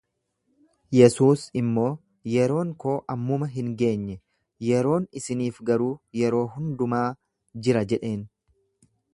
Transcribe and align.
Yesuus 0.99 1.43
immoo, 1.59 1.89
Yeroon 2.35 2.71
koo 2.85 2.95
ammuma 3.17 3.51
hin 3.57 3.69
geenye, 3.83 4.17
yeroon 4.71 5.07
isiniif 5.21 5.63
garuu 5.71 5.93
yeroo 6.23 6.43
hundumaa 6.57 7.07
jira 7.69 7.89
jedheen. 7.95 8.29